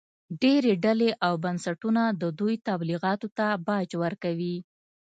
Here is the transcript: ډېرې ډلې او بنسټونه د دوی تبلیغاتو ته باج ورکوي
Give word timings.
ډېرې 0.41 0.73
ډلې 0.85 1.09
او 1.25 1.33
بنسټونه 1.43 2.03
د 2.21 2.23
دوی 2.39 2.55
تبلیغاتو 2.67 3.27
ته 3.37 3.47
باج 3.67 3.89
ورکوي 4.03 4.57